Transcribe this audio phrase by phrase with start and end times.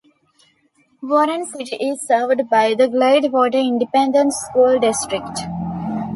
[1.03, 5.41] Warren City is served by the Gladewater Independent School District.